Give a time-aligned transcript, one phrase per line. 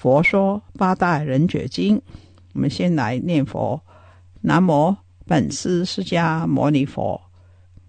[0.00, 1.98] 佛说八大人觉经》，
[2.54, 3.78] 我们先来念佛：
[4.40, 7.20] 南无本师释迦牟尼佛，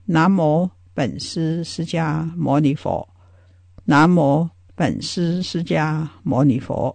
[0.07, 3.07] 南无本师释迦牟尼佛，
[3.85, 6.93] 南无本师释迦牟尼佛。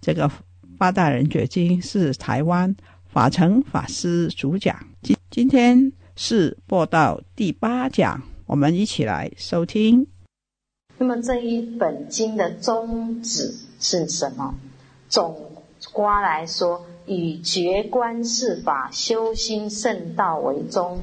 [0.00, 0.28] 这个
[0.76, 2.74] 八大人觉经是台湾
[3.06, 4.76] 法成法师主讲。
[5.02, 10.04] 今今天是播到第八讲，我们一起来收听。
[10.98, 14.54] 那么这一本经的宗旨是什么？
[15.08, 15.52] 总
[15.92, 21.00] 括来说，以觉观世法、修心圣道为宗，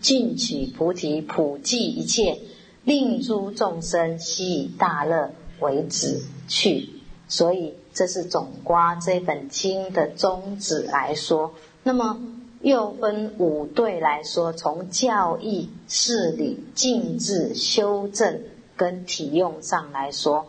[0.00, 2.38] 盡取菩提，普济一切，
[2.84, 6.90] 令诸众生悉以大乐为止去。
[7.26, 11.54] 所以，这是总括这本经的宗旨来说。
[11.82, 12.20] 那么，
[12.60, 18.42] 又分五对来说，从教义、事理、静智、修正
[18.76, 20.46] 跟体用上来说。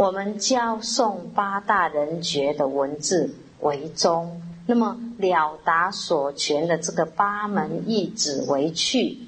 [0.00, 9.18] 我們教誦八大人觉的文字為宗，那麼了達所詮的這個八門義旨為趣，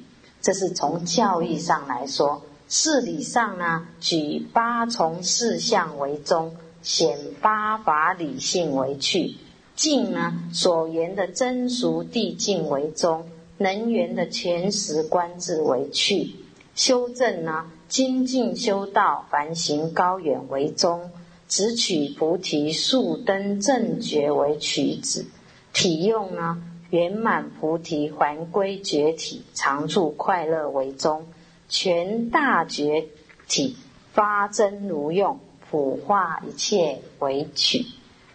[0.40, 2.42] 這是從教義上來說。
[2.68, 9.36] 事理上呢，舉八從事相為宗，顯八法理性為趣。
[9.76, 13.26] 靜呢，所言的真俗諦境為宗，
[13.58, 16.34] 能源的全實觀智為趣。
[16.74, 17.66] 修正呢？
[17.92, 21.10] 精进修道，凡行高远为宗；
[21.46, 25.26] 只取菩提速登正觉为取旨。
[25.74, 31.26] 体用呢，圆满菩提还归觉体，常住快乐为宗。
[31.68, 33.08] 全大觉
[33.46, 33.76] 体
[34.14, 35.38] 发真如用，
[35.70, 37.84] 普化一切为取。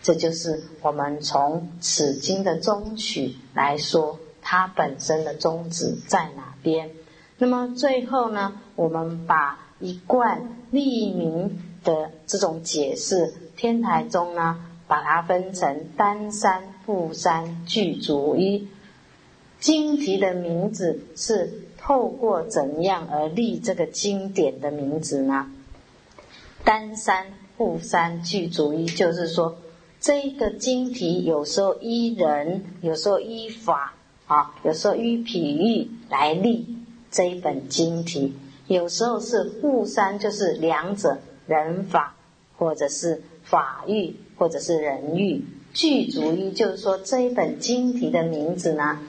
[0.04, 6.92] 这就是我们从此经的宗旨來說，它本身的宗旨在哪边？
[7.40, 18.68] 那么最后呢，我们把一贯立名的这种解释，天台宗呢，把它分成单三、複三、具足一。
[19.60, 25.52] 经题的名字是透过怎样而立这个经典的名字呢？
[26.64, 27.28] 单三、
[27.58, 29.58] 複三、具足一，就是说
[30.00, 33.94] 这个经题有时候依人，有时候依法，
[34.26, 36.78] 啊，有时候依譬喻来立。
[37.18, 38.32] 这一本经题，
[38.68, 41.18] 有时候是互三，就是两者
[41.48, 42.16] 人法，
[42.56, 45.44] 或者是法欲，或者是人欲。
[45.74, 49.00] 具足于，就是说这一本经题的名字呢，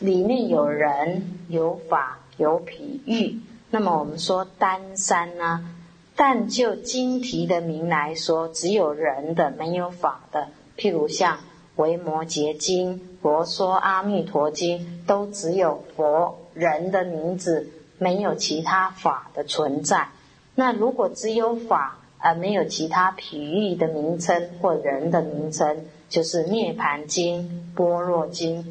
[0.00, 3.38] 里面有人、有法、有譬喻。
[3.70, 5.72] 那么我们说单三呢，
[6.16, 10.48] 但就经题的名来说，只有人的，没有法的。
[10.76, 11.36] 譬如像
[11.76, 16.38] 《维摩诘经》、《佛说阿弥陀经》，都只有佛。
[16.54, 20.08] 人的名字没有其他法的存在，
[20.54, 27.42] 那如果只有法而没有其他譬喻的名称或人的名称，就是《涅槃经》
[27.76, 28.64] 《般若经》。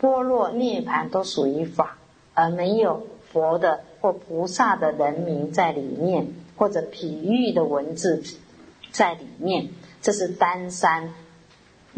[0.00, 1.98] 般若、涅槃都属于法，
[2.32, 8.22] 而没有佛的或菩萨的人名在里面，或者譬喻的文字
[8.92, 9.68] 在里面，
[10.00, 11.12] 这是单三。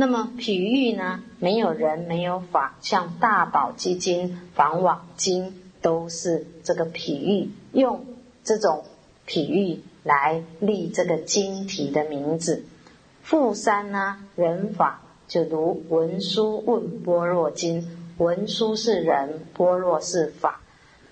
[0.01, 1.25] 那么譬喻呢？
[1.41, 8.07] 没有人，没有法，像大寶積經、法網經都是这个譬喻，用
[8.45, 8.85] 这种
[9.27, 12.63] 譬喻来立这个经体的名字。
[13.27, 14.25] 複三呢？
[14.37, 17.85] 人法就如文殊问般若经，
[18.19, 20.61] 文殊是人，般若是法。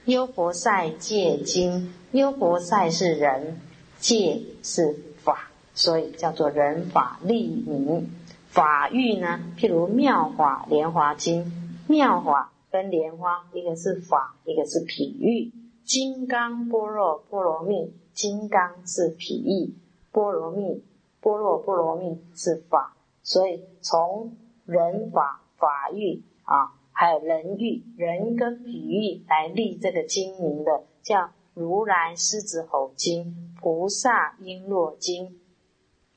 [0.04, 3.60] 优婆塞戒经，优婆塞是人，
[3.98, 4.94] 戒是
[5.24, 8.08] 法，所以叫做人法立名。
[8.48, 9.40] 法喻呢？
[9.56, 11.44] 譬如《妙法莲华经》，
[11.88, 15.52] 妙法跟莲花，一个是法，一个是譬喻。
[15.84, 19.74] 金刚般若波罗蜜，金刚是譬喻，
[20.10, 20.82] 波罗蜜，
[21.20, 22.96] 般若波罗蜜是法。
[23.22, 35.38] 所以从人法法欲啊，还有人欲，人跟比喻来立这个经名的，叫如来狮子吼经、菩萨璎珞经。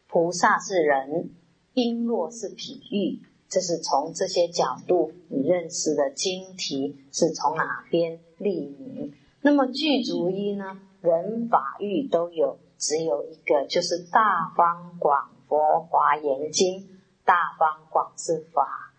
[0.07, 1.29] 菩萨是人，
[1.79, 9.13] 璎珞是比喻，这是从这些角度你认识的经题是从哪边立名？
[9.41, 10.81] 那么具足一呢？
[11.01, 16.85] 人法欲都有，只有一个，就是大方广佛华严经。
[17.23, 18.91] 大方广是法，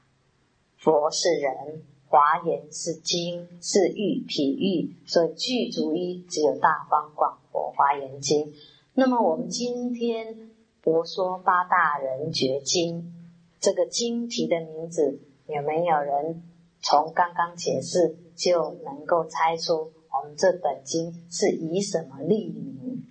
[0.79, 8.55] 佛是人，华严是经，是喻体喻，所以具足一只有大方广佛华严经。
[8.95, 10.50] 那么我们今天
[10.91, 13.15] 佛说八大人觉经，
[13.61, 16.43] 这个经题的名字有没有人
[16.83, 23.07] 从刚刚解释就能够猜出我们这本经是以什么立名？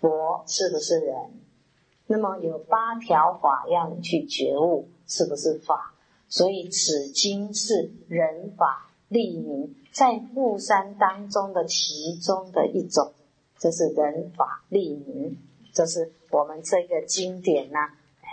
[0.00, 1.14] 佛是不是人？
[2.06, 5.94] 那么有八条法要你去觉悟，是不是法？
[6.26, 13.12] 所以此经是人法立名，在富山当中的其中的一种，
[13.58, 15.36] 这是人法立名，
[15.74, 17.78] 这是我们这个经典呢，
[18.22, 18.28] 哎，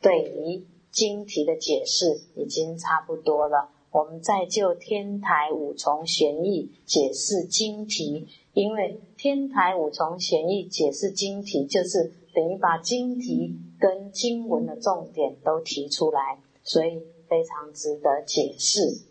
[0.00, 3.70] 对于经题的解释已经差不多了。
[3.92, 12.12] 我们再就天台五重玄义解释经题，因为天台五重玄义解释经题就是。
[12.34, 19.02] 等于把经题跟经文的重点都提出来，所以非常值得解释。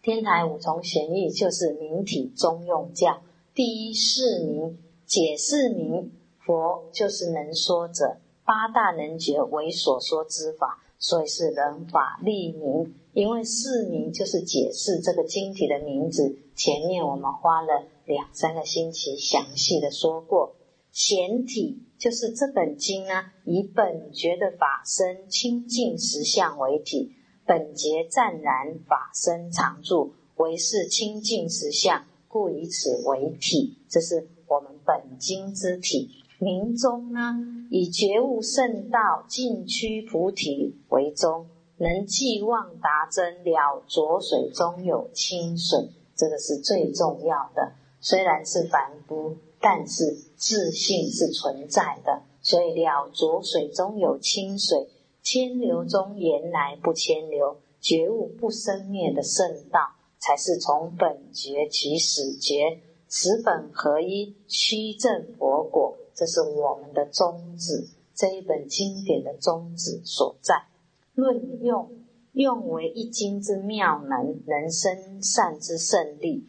[0.00, 3.20] 天台五重玄义就是明体中用教，
[3.52, 6.12] 第一是明解释明
[6.50, 12.92] 佛就是能说者，八大能觉为所说之法，所以是人法立名。
[13.12, 20.56] 因为释名就是解释这个经体的名字，前面我们花了两三个星期详细的说过。
[20.90, 27.12] 显体就是这本经呢，以本觉的法身清净实相为体，
[27.46, 33.78] 本觉湛然法身常住，为是清净实相，故以此为体。
[33.88, 36.10] 这是我们本经之体。
[36.40, 37.36] 明宗呢，
[37.70, 41.46] 以觉悟圣道尽趋菩提为宗，
[41.76, 47.74] 能既望达真了浊水中有清水，这个是最重要的。
[48.00, 49.36] 虽然是凡夫。
[49.62, 54.88] 但是自信是存在的，所以了浊水中有清水，
[55.22, 59.80] 千流中原来不千流，觉悟不生灭的圣道，
[60.18, 70.66] 才是从本觉起始觉，此本合一，虚正佛果，这是我们的宗旨，这一本经典的宗旨所在。
[71.14, 71.90] 论用，
[72.32, 76.46] 用为一经之妙能，能生善之胜利。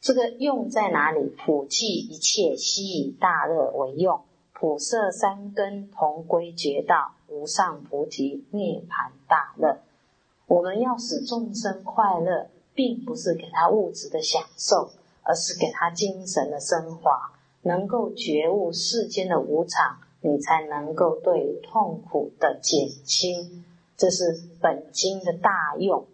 [0.00, 1.34] 这个用在哪里？
[1.36, 4.20] 普济一切，悉以大乐为用；
[4.52, 9.80] 普摄三根，同归觉道，无上菩提涅盘大乐。
[10.46, 14.90] 我们要使众生快乐，并不是给他物质的享受，
[15.24, 17.32] 而是给他精神的升华，
[17.62, 23.64] 能够觉悟世间的无常，你才能够对痛苦的减轻。
[23.96, 26.06] 这是本经的大用。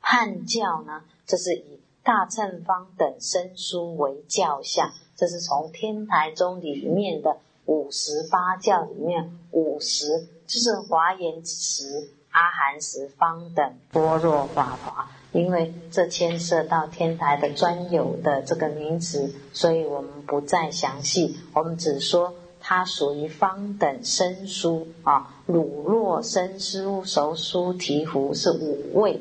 [0.00, 1.80] 汉教呢，这是以。
[2.06, 15.08] 大乘方等生书为教相，这是从天台宗里面的五十八教里面五十，就是华严十、阿含十、方等、般若法华。
[15.34, 29.20] 因为这牵涉到天台的专有的这个名词，所以我们不再详细，我们只说它属于方等生疏啊，乳酪生疏、熟疏、提壶是五味。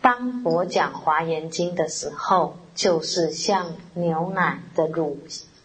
[0.00, 5.18] 当我讲华严经的时候，就是像牛奶的乳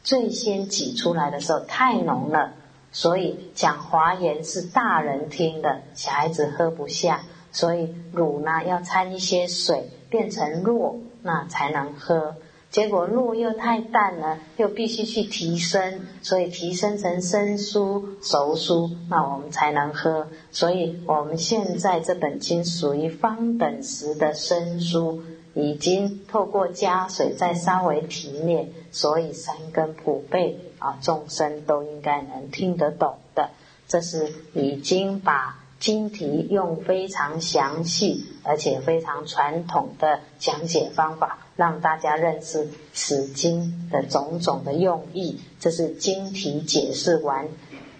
[0.03, 2.53] 最先挤出来的时候太浓了，
[2.91, 12.35] 所以讲华严是大人听的，小孩子喝不下，所以乳呢要掺一些水变成糯，那才能喝。
[12.69, 20.27] 结果路又太淡了，又必须去提升，所以提升成生疏、熟疏，那我们才能喝。
[20.51, 25.21] 所以我们现在这本经属于方等时的生疏，
[25.53, 33.51] 已经透过加水再稍微提炼，所以三根普被啊，众生都应该能听得懂的。
[33.87, 41.39] 这是已经把经题用非常详细而且非常传统的讲解方法。
[41.57, 47.49] 让大家认识此经的种种的用意，这是经题解释完。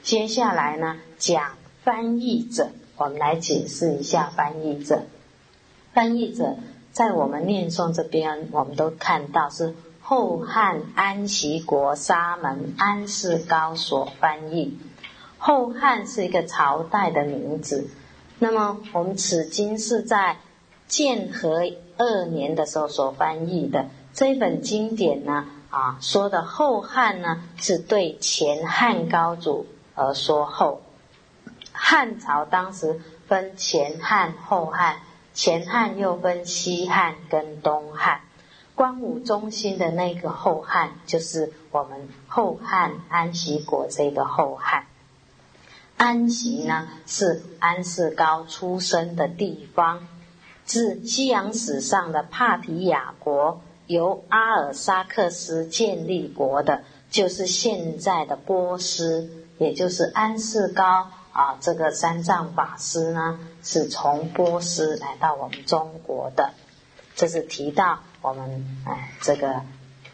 [0.02, 1.52] 接下来呢，讲
[1.84, 5.04] 翻译者，我们来解释一下翻译者。
[5.94, 6.56] 翻译者
[6.94, 14.80] 在我们念诵这边，我们都看到是后汉安息国沙门安世高所翻译。
[15.46, 17.90] 后汉是一个朝代的名字。
[18.40, 20.38] 那么我们此经是在
[20.88, 30.82] 建和二年的时候所翻译的这本经典呢，啊，说的后汉呢是对前汉高祖而说后。
[31.74, 34.96] 汉朝当时分前汉、后汉，
[35.34, 38.22] 前汉又分西汉跟东汉。
[38.76, 44.86] 光武中心的那个后汉，就是我们后汉安息国这个后汉。
[45.98, 50.08] 安息呢，是安世高出生的地方，
[50.66, 61.58] 自西洋史上的帕提亚国由阿尔萨克斯建立国的，就是现在的波斯，也就是安世高啊。
[61.60, 66.52] 这个三藏法师呢，是从波斯来到我们中国的，
[67.16, 68.00] 这是提到。
[68.22, 69.62] 我们哎，这个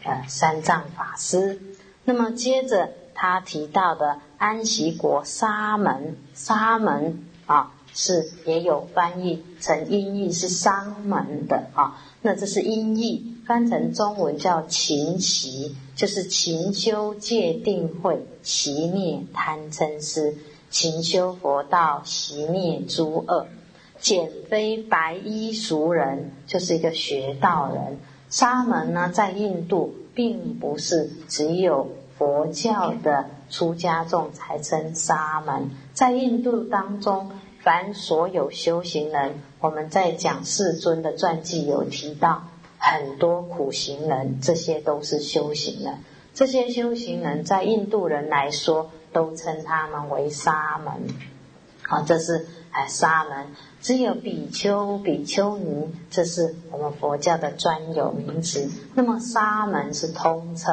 [0.02, 1.60] 呃，三藏法师。
[2.02, 12.00] 那么接着他提到的安息国沙门，沙门啊，是也有翻译成音译是商门的啊。
[12.22, 20.38] 那这是音译，翻成中文叫勤习，就是勤修戒定慧，习灭贪嗔痴，
[20.70, 23.46] 勤修佛道，习灭诸恶。
[23.98, 27.98] 减非白衣俗人，就是一个学道人。
[28.30, 31.88] 沙门呢，在印度并不是只有
[32.20, 37.30] 佛教的出家众才称沙门，在印度当中，
[37.62, 42.42] 凡所有修行人，我们在讲世尊的传记有提到
[42.76, 46.00] 很多苦行人，这些都是修行人。
[46.34, 50.92] 这些修行人在印度人来说，都称他们为沙门。
[51.84, 52.46] 好，这是。
[52.72, 53.48] 哎，沙门
[53.80, 58.70] 只有比丘、比丘尼，这是我们佛教的专有名词。
[58.94, 60.72] 那么沙门是通称，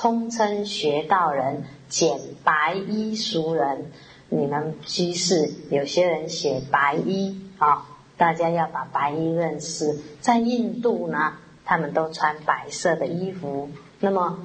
[0.00, 3.92] 通称学道人，简白衣俗人。
[4.30, 9.98] 你们居士有些人写白衣啊，大家要把白衣认识。
[10.22, 11.34] 在印度呢，
[11.66, 13.68] 他们都穿白色的衣服。
[13.98, 14.38] 那么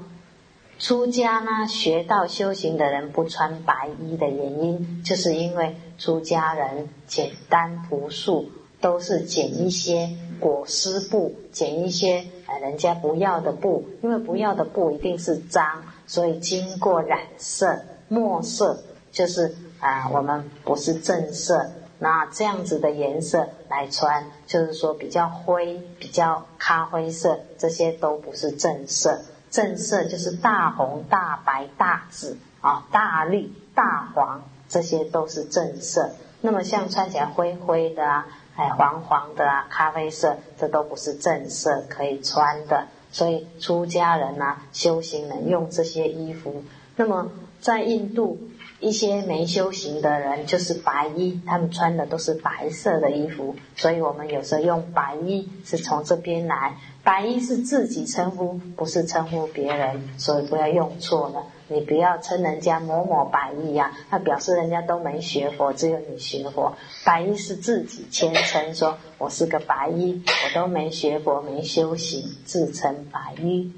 [0.78, 29.20] 出家呢，学道修行的人不穿白衣的原因，就是因为出家人简单朴素，都是剪一些裹丝布，剪一些呃人家不要的布，因为不要的布一定是脏，所以经过染色墨色，就是啊我们不是正色，那这样子的颜色来穿，就是说比较灰、比较咖啡色，这些都不是正色。
[29.50, 36.12] 正色就是大红、大白、大紫啊，大绿、大黄，这些都是正色。
[36.42, 42.88] 那么像穿起来灰灰的啊，哎黄黄的啊，咖啡色，这都不是正色可以穿的。
[43.12, 46.64] 所以出家人呐，修行人用这些衣服。
[46.98, 47.30] 那么
[47.62, 48.38] 在印度，
[48.80, 53.56] 一些没修行的人就是白衣，他们穿的都是白色的衣服。
[53.76, 56.78] 所以我们有时候用白衣是从这边来。
[57.04, 61.44] 白衣是自己称呼，不是称呼别人，所以不要用错了。
[61.68, 66.76] 你不要称人家某某白衣呀，那表示人家都没学佛，只有你学佛。
[67.04, 73.72] 白衣是自己谦称，说我是个白衣，我都没学佛，没修行，自称白衣。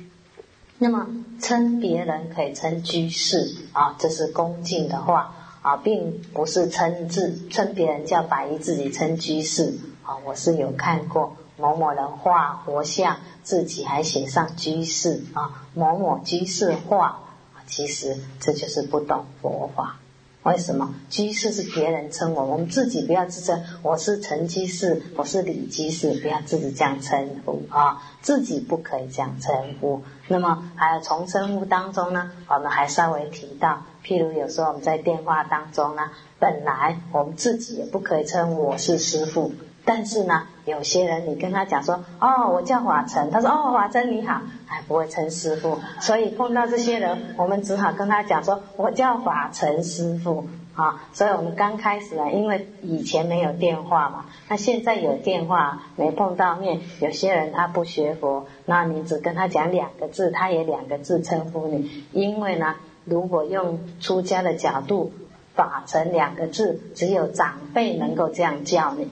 [0.79, 1.07] 那么
[1.41, 10.17] 称别人可以称居士啊，这是恭敬的话啊，并不是称自称别人叫白衣，自己称居士啊。
[10.25, 11.35] 我是有看过。
[11.59, 19.97] 某某人画佛像，自己还写上居士啊，某某居士画啊，其实这就是不懂佛法。
[20.43, 30.03] 为什么居士是别人称我，我们自己不要自称我是陈居士，我是李居士，不要自己这样称呼啊，自己不可以这样称呼。
[30.27, 39.53] 那么还有从称呼当中呢，我们还稍微提到，譬如有时候我们在电话当中呢，本来我们自己也不可以称我是师傅。
[39.85, 50.45] 但是呢，有些人你跟他讲说，哦，我叫华晨，他说，哦，华晨你好，还不会称师傅，所以碰到这些人，我们只好跟他讲说，我叫华晨师傅
[50.77, 51.03] 啊。
[51.11, 65.11] 所以我们刚开始呢，因为以前没有电话嘛，那现在有电话，没碰到面，有些人他不学佛，那你只跟他讲两个字，他也两个字称呼你，因为呢，如果用出家的角度，
[65.55, 69.09] 法成两个字，只有长辈能够这样叫你。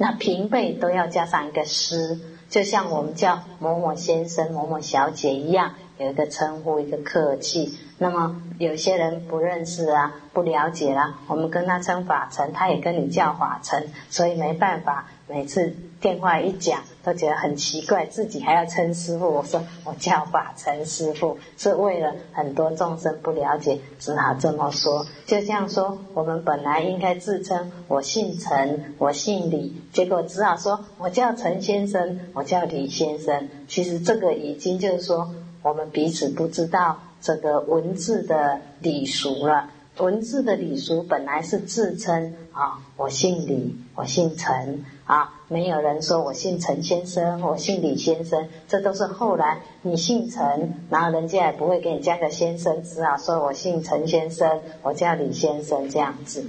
[0.00, 7.76] 那平辈都要加上一个师，就像我们叫某某先生、某某小姐一样，有一个称呼，一个客气。
[7.98, 19.30] 那么有些人不认识啊，不了解啦，我们跟他称法尘，他也跟你叫法尘，所以没办法，每次电话一讲，都觉得很奇怪，自己还要称师傅。
[19.30, 25.06] 我说我叫法尘师傅，是为了很多众生不了解，只好这么说。
[25.24, 33.48] 就像说，我们本来应该自称我姓陈，我姓李，结果只好说我叫陈先生，我叫李先生。
[33.68, 35.30] 其实这个已经就是说，
[35.62, 36.98] 我们彼此不知道。
[37.20, 56.44] 这个文字的礼俗了，文字的礼俗本来是自称啊，我姓李，我姓陈啊，没有人说我姓陈先生，我姓李先生，这都是后来你姓陈，然后人家也不会给你加个先生，只好说我姓陈先生，我叫李先生这样子。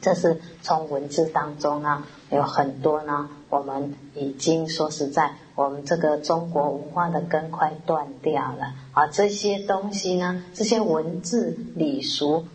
[0.00, 5.36] 这是从文字当中呢，有很多呢，我们已经说实在。
[5.54, 9.06] 我们这个中国文化的根快断掉了啊！
[9.08, 12.46] 这些东西呢，这些文字礼俗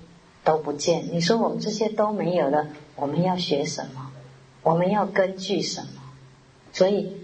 [0.43, 1.05] 都不见。
[1.11, 4.11] 你说我们这些都没有了，我们要学什么？
[4.63, 6.01] 我们要根据什么？
[6.73, 7.17] 所以，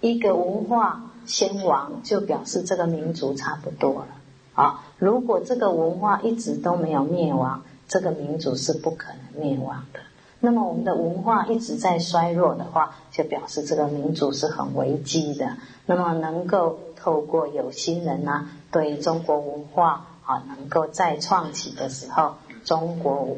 [0.00, 4.08] 一个文化先亡，就表示这个民族差不多了
[4.54, 4.84] 啊！
[4.98, 10.00] 如果这个文化一直都没有灭亡，这个民族是不可能灭亡的。
[10.40, 15.56] 那么我们的文化一直在衰弱的话，就表示这个民族是很危机的。
[15.86, 23.36] 那么能够透过有心人呢，对中国文化啊，能够再创起的时候，中国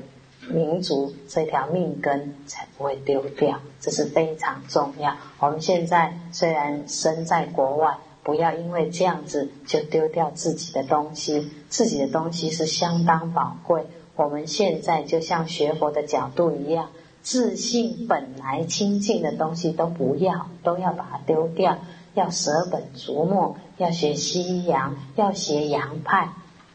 [0.51, 5.17] 民族这条命根才不会丢掉，这是非常重要。
[5.39, 13.87] 我们现在虽然身在国外，不要因为这样子就丢掉自己的东西，自己的东西是相当宝贵。
[14.21, 16.91] 我们现在就像学佛的角度一样，
[17.23, 21.79] 自信本来清净的东西都不要，都要把它丢掉，
[22.13, 26.35] 要舍本逐末，要学西洋，要学洋派。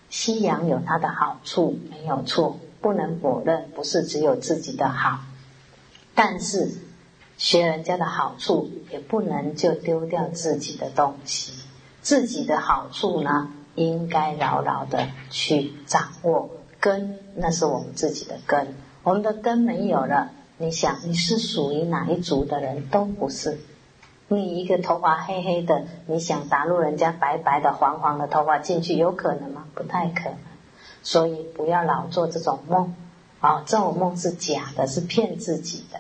[0.10, 5.20] 西洋有它的好处，没有错，不能否认，不是只有自己的好。
[6.16, 6.72] 但是
[7.38, 11.54] 学人家的好处，也不能就丢掉自己的东西。
[12.02, 16.50] 自己的好处呢，应该牢牢的去掌握。
[16.80, 18.76] 根，那是我们自己的根。
[19.04, 23.60] 我们的根没有了，你想你是属于哪一族的人都不是。
[24.28, 29.66] 你一个头发黑黑的，你想打入人家白白的、黄黄的头发进去，有可能吗？
[29.76, 30.38] 不太可能。
[31.04, 32.96] 所以不要老做这种梦
[33.40, 33.64] 啊！
[33.68, 36.00] 这种梦是假的，是骗自己的。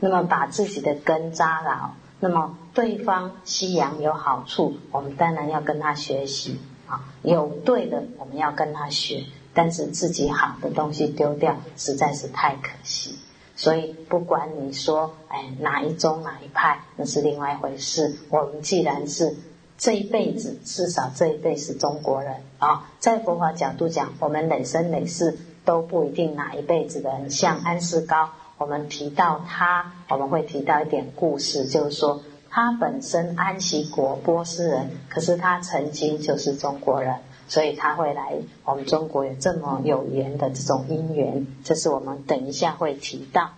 [0.00, 1.90] 那么把自己的根扎牢。
[2.20, 7.12] 那么对方西洋有好处，我们当然要跟他学习啊。
[7.20, 9.24] 有对的，我们要跟他学。
[9.54, 13.16] 但是自己好的东西丢掉，实在是太可惜。
[13.54, 18.16] 所以不管你说，哎，哪一宗哪一派，那是另外一回事。
[18.30, 19.36] 我们既然是
[19.76, 27.30] 这一辈子，至少这一辈是中国人啊，在佛法角度讲，我们累生累世都不一定哪一辈子的人。
[27.30, 37.16] 像安世高，我们提到他，我们会提到一点故事，就是说他本身安息国波斯人，可是他曾经就是中国人。
[37.52, 43.50] 所以他会来我们中国有这么有缘的这种因缘，这是我们等一下会提到。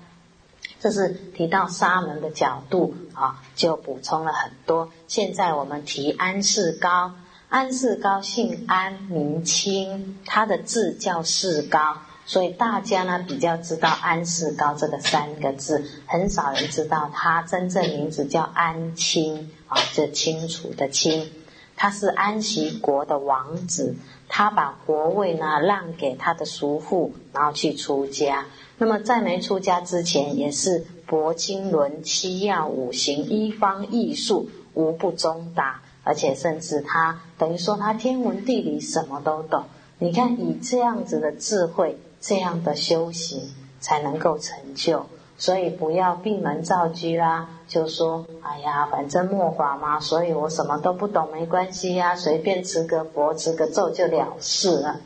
[0.81, 4.91] 这是提到沙门的角度啊，就补充了很多。
[5.07, 7.13] 现在我们提安世高，
[7.49, 21.31] 安世高姓安名清，他的字叫世高，所以大家呢比较知道安世高这个三个字，很少人知道他真正名字叫安清啊，这清楚的清。
[21.77, 23.95] 他是安息国的王子，
[24.29, 28.47] 他把国位呢让给他的叔父，然后去出家。
[28.79, 35.81] 那么在没出家之前，也是博经纶、七要五行、一方艺术，无不中达。
[36.07, 39.65] 而且甚至他等于说他天文地理什么都懂。
[39.99, 45.07] 你看以这样子的智慧，这样的修行，才能够成就。
[45.39, 55.00] 所以不要闭门造车啦，就说哎呀，反正末法嘛，所以我什么都不懂，没关系呀，随便持个佛、持个咒就了事了。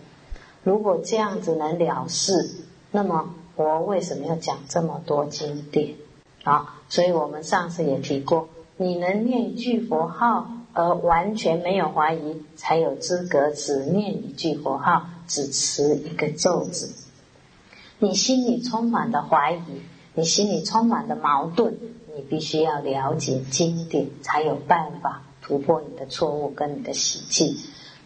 [0.65, 2.51] 如果这样子能了事，
[2.91, 5.95] 那么佛为什么要讲这么多经典
[6.45, 6.81] 啊？
[6.89, 16.93] 所以我们上次也提过，你能念一句佛号而完全没有怀疑，才有资格只念一句佛号，只持一个咒子。
[17.99, 19.83] 你心里充满了怀疑。
[20.15, 21.79] 你心里充满了矛盾，
[22.19, 27.57] 你必须要了解经典，才有办法突破你的错误跟你的习气。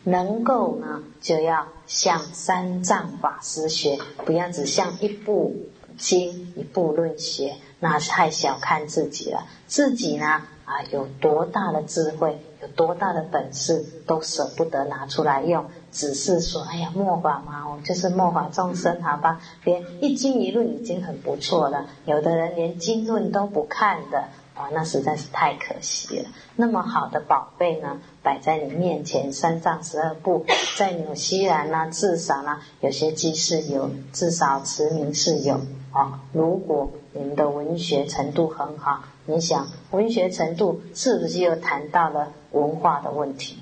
[0.04, 5.56] 能够呢，就要向三藏法师学，不要只向一部
[5.96, 9.46] 经、一部论学，那太小看自己了。
[9.66, 15.64] 自己呢，啊，有多大的智慧，有多大的本事，都舍不得拿出来用。
[15.92, 19.40] 只是说，哎呀，末法嘛，我就是末法众生，好吧？
[19.62, 21.86] 连一经一论已经很不错了。
[22.06, 24.24] 有的人连经论都不看的，
[24.54, 26.30] 啊，那实在是太可惜了。
[26.56, 30.46] 那么好的宝贝呢，摆在你面前，三藏十二部，
[30.78, 35.60] 在纽西兰呢，至少呢，有些记事有，至少持名是有
[35.92, 36.20] 啊。
[36.32, 43.58] 如果你们的文学程度很好，你想文学程度是不是又谈到了文化的问题？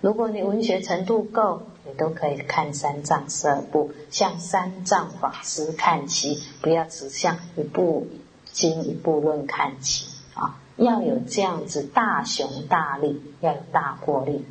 [0.00, 8.06] 如果你文学程度够，你都可以看三藏十二部，向三藏法师看齐，不要只向一部
[8.52, 10.60] 经一部论看齐啊！
[10.76, 14.44] 要有这样子大雄大力，要有大魄力。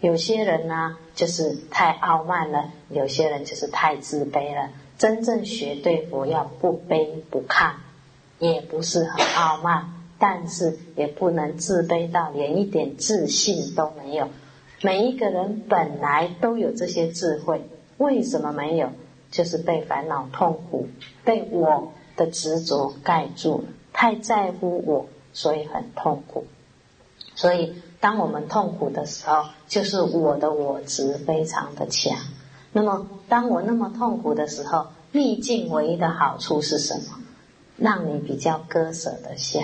[0.00, 4.70] 有些人呢，就是太傲慢了；有些人就是太自卑了。
[4.98, 7.72] 真正学对佛，要不卑不亢，
[8.38, 14.28] 也不是很傲慢，但是也不能自卑到连一点自信都没有。
[14.82, 18.90] 每一个人本来都有这些智慧，为什么没有？
[19.30, 20.88] 就是被烦恼、痛苦、
[21.24, 26.46] 被我的执着盖住了，太在乎我，所以很痛苦。
[27.34, 32.16] 所以，当我们痛苦的时候，就是我的我执非常的强。
[32.72, 37.18] 那么，当我那么痛苦的时候，逆境唯一的好处是什么？
[37.76, 39.60] 让你比较割舍得下，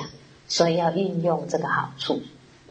[0.49, 2.21] 所以要运用这个好处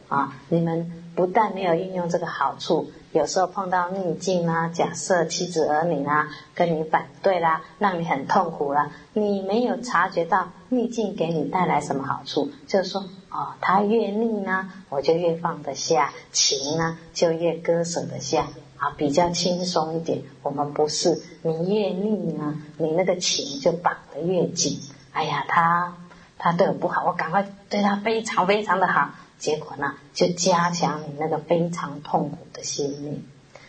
[0.08, 0.36] 啊！
[0.48, 1.01] 你们。
[1.14, 18.46] 不但没有运用这个好处，有时候碰到逆境啊，假设妻子儿女啊跟你反对啦，让你很痛苦了，你没有察觉到逆境给你带来什么好处，就是说，哦，他越逆呢，我就越放得下情呢，就越割舍得下
[18.78, 20.22] 啊，比较轻松一点。
[20.42, 24.80] 我们不是，你越逆呢，你那个情就绑得越紧。
[25.12, 25.94] 哎呀，他
[26.38, 29.10] 他对我不好，我赶快对他非常非常的好。
[29.42, 33.24] 结果呢，就加强你那个非常痛苦的心理。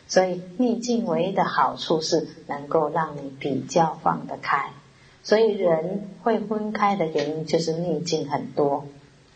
[0.08, 4.70] 所以逆境唯一的好处是能够让你比较放得开。
[5.24, 8.86] 所以人会分开的原因就是逆境很多，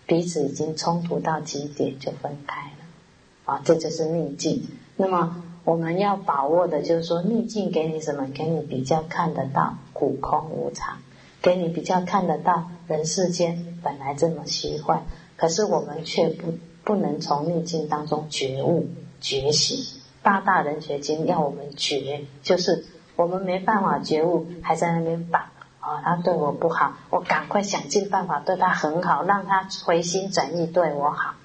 [0.05, 3.53] 彼此已经冲突到极点就分开了。
[3.53, 4.67] 啊，这就是逆境。
[4.95, 8.27] 那么我们要把握的就是说，逆境给你什么？
[8.27, 10.99] 给你比较看得到苦空无常，
[11.41, 15.03] 给你比较看得到人世间本来这么虚幻。
[15.37, 18.89] 可是我们却不不能从逆境当中觉悟
[19.21, 20.01] 觉醒。
[20.23, 22.83] 八大人觉经要我们觉，就是
[23.15, 25.43] 我们没办法觉悟，还在那边绑
[25.79, 31.35] 啊，他对我不好，我赶快想尽办法对他很好，让他回心转意对我好，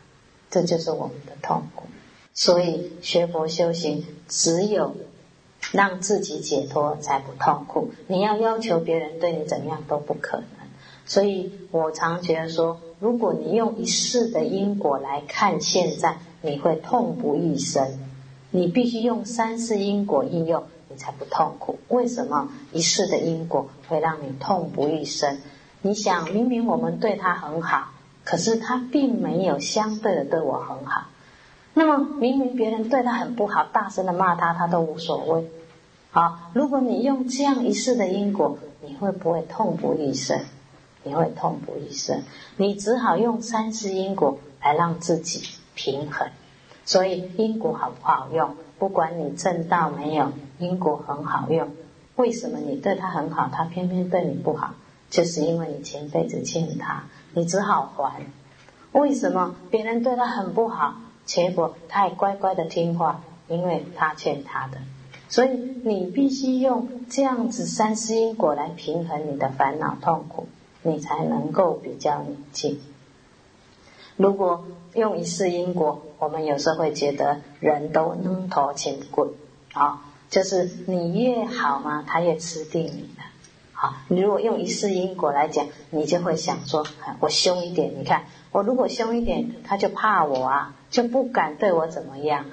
[0.50, 1.84] 这就是我们的痛苦。
[2.34, 4.96] 所以学佛修行，只有
[5.70, 7.92] 让自己解脱，才不痛苦。
[8.08, 10.46] 你要要求别人对你怎样都不可能。
[11.06, 12.78] 所以我常觉得说。
[13.00, 17.98] 如果你用一世的因果来看现在，你会痛不欲生。
[18.52, 21.80] 你必须用三世因果应用，你才不痛苦。
[21.88, 25.38] 为什么一世的因果会让你痛不欲生？
[25.80, 27.88] 你想，明明我们对他很好，
[28.22, 31.06] 可是他并没有相对的对我很好。
[31.74, 35.50] 那么，明明别人对他很不好，大声的骂他，他都无所谓。
[36.12, 40.38] 好，如果你用这样一世的因果，你会不会痛不欲生？
[41.04, 42.22] 你会痛不欲生，
[42.56, 45.42] 你只好用三世因果来让自己
[45.74, 46.28] 平衡。
[46.84, 48.56] 所以因果好不好用？
[48.78, 51.70] 不管你正道没有，因果很好用。
[52.16, 54.74] 为什么你对他很好，他偏偏对你不好？
[55.08, 58.26] 就是因为你前辈子欠他，你只好还。
[58.92, 63.22] 为什么别人对他很不好，结果他也乖乖的听话？
[63.48, 64.78] 因为他欠他的。
[65.28, 65.48] 所以
[65.84, 70.46] 你必须用这样子三世因果来平衡你的烦恼痛苦。
[70.82, 72.80] 你才能够比较宁静。
[74.16, 74.64] 如果
[74.94, 79.30] 用一世因果，我们有时候会觉得人都能头轻棍
[79.72, 83.22] 啊，就是你越好嘛，他越吃定你的。
[83.72, 86.86] 好，你如果用一世因果来讲，你就会想说，
[87.20, 92.44] 我凶一点，你看我如果凶一点，他就怕我啊，就不敢对我怎么样。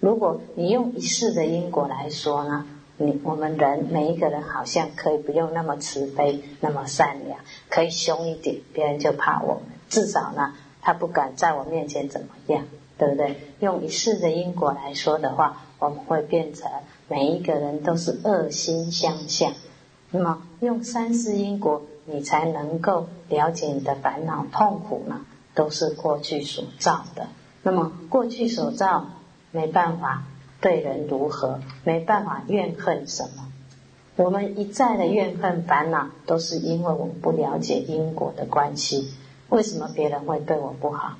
[0.00, 2.66] 如果你用一世的因果来说呢？
[2.98, 9.64] 你我们人每一个人好像可以不用那么慈悲，那么善良，可以凶一点，别人就怕我们。
[9.88, 12.64] 至少呢，他不敢在我面前怎么样，
[12.96, 13.38] 对不对？
[13.60, 16.70] 用一世的因果来说的话，我们会变成
[17.08, 19.52] 每一个人都是恶心相向。
[20.10, 25.20] 那么用三世因果，你才能够了解你的烦恼痛苦呢，
[25.54, 27.26] 都是过去所造的。
[27.62, 29.06] 那么过去所造，
[29.50, 30.24] 没办法。
[30.66, 33.46] 对人如何，没办法怨恨什么。
[34.16, 39.12] 我们一再的怨恨烦恼，都是因为我们不了解因果的关系。
[39.48, 41.18] 为什么别人会对我不好？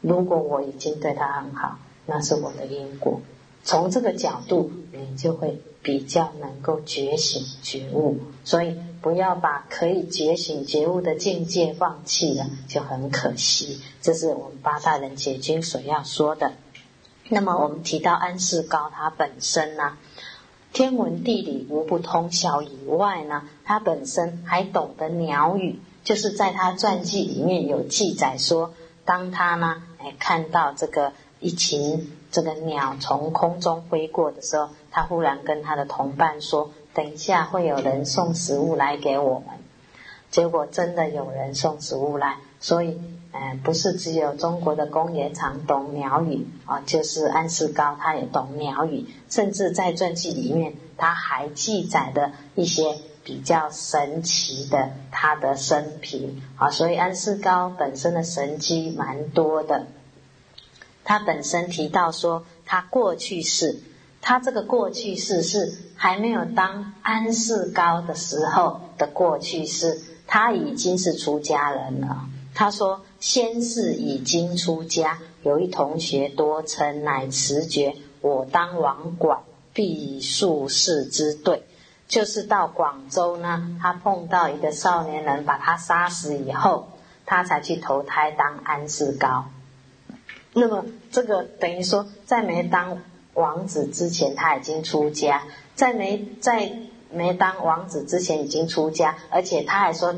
[0.00, 3.20] 如果我已经对他很好，那是我的因果。
[3.62, 8.18] 从这个角度，你就会比较能够觉醒觉悟。
[8.42, 13.80] 所以不要把可以觉醒觉悟的境界放弃了，就很可惜。
[14.02, 16.54] 这是我们八大人解经所要说的。
[17.32, 19.96] 那么我们提到安世高，他本身呢，
[20.72, 39.50] 天文地理无不通晓以外呢，他本身还懂得鸟语，就是在他传记里面有记载说，当他呢，哎看到这个一群这个鸟从空中飞过的时候，他忽然跟他的同伴说：“等一下会有人送食物来给我们。”
[40.32, 43.00] 结果真的有人送食物来，所以。
[43.32, 59.86] 嗯，不是只有中国的公冶长懂鸟语啊，就是安世高他也懂鸟语，甚至在传记里面他还记载的一些比较神奇的他的生平啊，所以安世高本身的神机蛮多的。
[61.04, 63.80] 他本身提到说，他过去式，
[64.20, 72.26] 他这个过去式是还没有当安世高的时候的过去式，他已经是出家人了。
[72.54, 77.94] 他说：“先是已经出家，有一同学多称，乃持觉。
[78.22, 81.62] 我当往广，必数世之对。
[82.08, 86.88] 就是到广州呢，他碰到一个少年人，把他杀死以后，
[87.26, 89.44] 他才去投胎当安世高。
[90.54, 92.98] 那么这个等于说，在没当
[93.34, 95.42] 王子之前，他已经出家；
[95.74, 96.72] 在没在
[97.12, 100.14] 没当王子之前，已经出家，而且他还说。”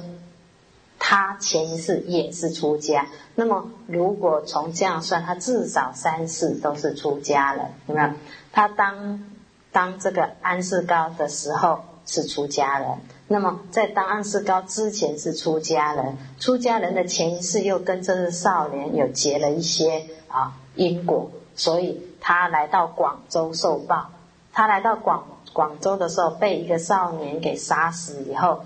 [1.04, 8.08] 他前一世也是出家，那么如果从这样算，他至少三世都是出家了，有没有？
[8.52, 9.24] 他当
[9.72, 12.88] 当这个安世高的时候是出家人，
[13.26, 24.08] 那么在当安世高之前是出家人，出家人的前一世又跟这个少年有结了一些啊因果，所以他来到广州受报。
[24.52, 28.60] 他来到广广州的时候，被一个少年给杀死以后。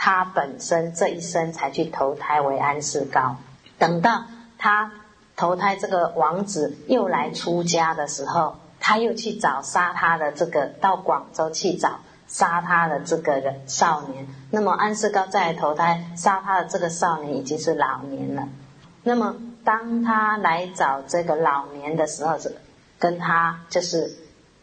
[0.00, 3.34] 他本身这一生才去投胎为安世高，
[3.78, 4.22] 等到
[4.56, 4.92] 他
[5.34, 14.28] 投胎这个王子又来出家的时候，他又去找杀他的这个到广州去找杀他的这个人少年。
[14.52, 18.48] 那么安世高再来投胎杀他的这个少年已经是老年了。
[19.02, 19.34] 那么
[19.64, 22.56] 当他来找这个老年的时候，是
[23.00, 24.16] 跟他就是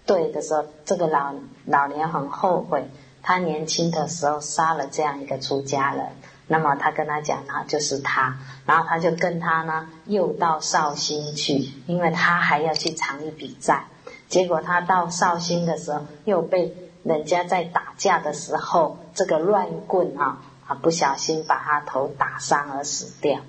[0.05, 1.33] 对的时候，这个老
[1.65, 2.89] 老年很后悔。
[3.27, 6.05] 他年轻的时候杀了这样一个出家人，
[6.45, 13.85] 那么他跟他讲啊，就是他，然后他就跟他呢又到绍兴去，因为他还要去偿一笔债。
[14.29, 23.39] 结果他到绍兴的时候，又被人家在打架的时候，这个乱棍啊啊不小心把他头打伤而死掉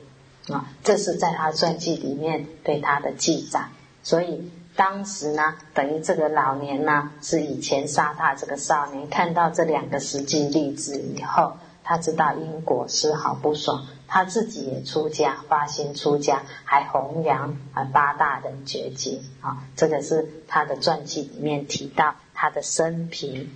[0.48, 3.68] 啊，这是在他传记里面对他的记载，
[4.02, 4.50] 所以。
[4.76, 23.50] 当时呢，等于这个老年呢是以前杀他这个少年，看到这两个实际例子以后，他知道因果丝毫不爽，他自己也出家，发心出家，还弘扬啊八大人觉经啊，这个是他的传记里面提到他的生平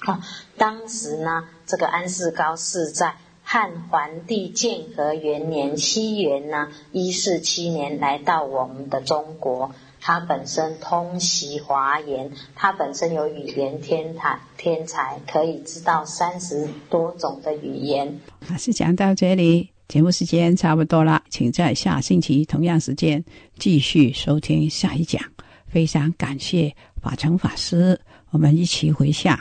[0.00, 0.20] 啊。
[0.58, 9.70] 当时呢，这个安世高是在汉桓帝建和元年七元呢一四七年来到我们的中国。
[10.06, 18.20] 他本身通习华言，他本身有语言天才，天才可以知道三十多种的语言。
[18.50, 23.24] 老师讲到这里，节目时间差不多了，请在下星期同样时间
[23.58, 25.22] 继续收听下一讲。
[25.68, 29.38] 非常感谢法成法师，我们一起回向：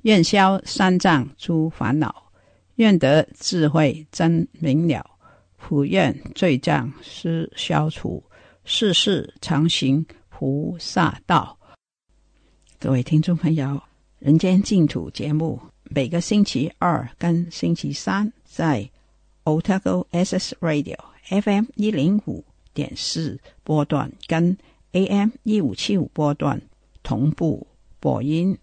[0.00, 2.30] 愿消三障诸烦恼，
[2.76, 5.04] 愿得智慧真明了，
[5.58, 8.24] 普愿罪障失消除。
[8.68, 11.56] 世事常行菩萨道。
[12.80, 13.64] 各位听众朋友，
[14.18, 18.90] 《人间净土》节目每个星期二跟星期三在
[19.44, 24.58] Otago SS Radio FM 一零五点四波段跟
[24.90, 26.60] AM 一五七五波段
[27.04, 27.64] 同步
[28.00, 28.58] 播音，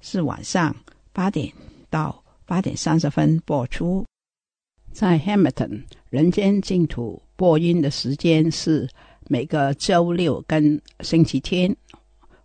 [0.00, 0.74] 是晚上
[1.12, 1.52] 八点
[1.90, 4.06] 到八点三十分播出。
[4.92, 5.68] 在 Hamilton，
[6.08, 8.88] 《人间净土》播音的时间是。
[9.28, 11.74] 每个周六跟星期天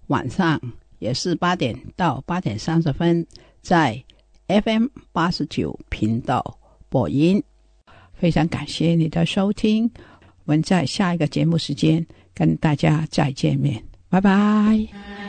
[0.08, 0.60] 晚上
[1.00, 3.26] 也是八点到八点三十分，
[3.62, 4.04] 在
[4.48, 6.58] FM 八十九频道
[6.89, 7.42] 播音。
[8.13, 9.89] 非常感谢你的收听，
[10.46, 15.29] 我们在下一个节目时间跟大家再见面，拜拜。